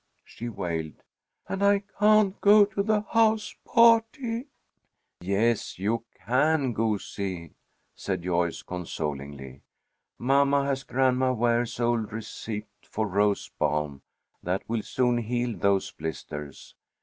she 0.23 0.49
wailed. 0.49 1.03
"And 1.47 1.61
I 1.63 1.83
can't 1.99 2.41
go 2.41 2.65
to 2.65 2.81
the 2.81 3.01
house 3.01 3.55
party" 3.63 4.47
"Yes, 5.21 5.77
you 5.77 6.05
can, 6.25 6.73
goosey," 6.73 7.53
said 7.93 8.23
Joyce, 8.23 8.63
consolingly. 8.63 9.61
"Mamma 10.17 10.65
has 10.65 10.81
Grandma 10.81 11.33
Ware's 11.33 11.79
old 11.79 12.11
receipt 12.11 12.65
for 12.81 13.05
rose 13.07 13.51
balm, 13.59 14.01
that 14.41 14.67
will 14.67 14.81
soon 14.81 15.19
heal 15.19 15.55
those 15.55 15.91
blisters. 15.91 16.73